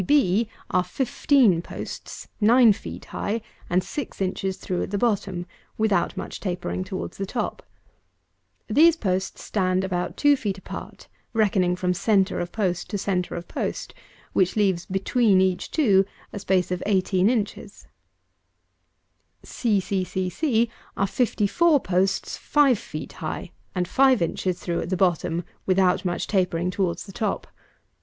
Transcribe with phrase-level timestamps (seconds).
[0.01, 0.07] 242.
[0.33, 4.97] b b b are fifteen posts, nine feet high, and six inches through at the
[4.97, 5.45] bottom,
[5.77, 7.61] without much tapering towards the top.
[8.67, 13.47] These posts stand about two feet apart, reckoning from centre of post to centre of
[13.47, 13.93] post,
[14.33, 17.85] which leaves between each two a space of eighteen inches,
[19.43, 24.81] c c c c are fifty four posts, five feet high, and five inches through
[24.81, 27.45] at the bottom, without much tapering towards the top.